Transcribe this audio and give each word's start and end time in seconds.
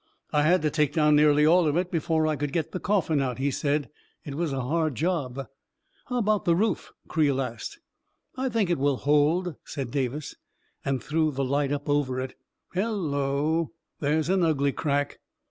"I 0.33 0.41
had 0.41 0.63
to 0.63 0.71
take 0.71 0.93
down 0.93 1.15
nearly 1.15 1.45
all 1.45 1.67
of 1.67 1.77
it 1.77 1.91
before 1.91 2.25
I 2.25 2.35
could 2.35 2.51
get 2.51 2.71
the 2.71 2.79
coffin 2.79 3.21
out," 3.21 3.37
he 3.37 3.51
said;" 3.51 3.91
it 4.25 4.33
was. 4.33 4.51
a 4.51 4.61
hard 4.63 4.95
job."" 4.95 5.45
How 6.07 6.17
about 6.17 6.43
the 6.45 6.55
roof?" 6.55 6.91
Creel 7.07 7.39
asked." 7.39 7.77
I 8.35 8.49
think 8.49 8.71
it 8.71 8.79
will 8.79 8.97
hold," 8.97 9.57
said 9.63 9.91
Davis, 9.91 10.33
and 10.83 11.03
threw 11.03 11.29
the 11.31 11.45
light 11.45 11.71
up 11.71 11.87
over 11.87 12.19
it." 12.19 12.33
Hello 12.73 13.57
1 13.59 13.69
There's 13.99 14.29
an 14.29 14.41
ugly 14.41 14.71
crack 14.71 15.19